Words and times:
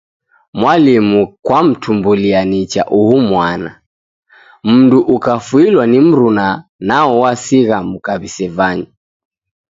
Mwalimu 0.53 1.27
kwamtumbulia 1.43 2.45
nicha 2.45 2.85
uhu 2.85 3.19
mwana. 3.19 3.81
Mundu 4.63 4.99
ukafuilwa 4.99 5.87
ni 5.87 5.99
mruna 6.07 6.45
nao 6.87 7.13
wasigha 7.23 7.77
mka 7.89 8.13
w'isevanye. 8.21 8.87